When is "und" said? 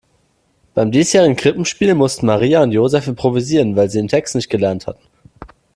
2.63-2.71